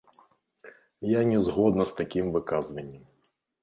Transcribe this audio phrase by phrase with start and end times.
[1.01, 3.03] Я не згодна з такім выказваннем.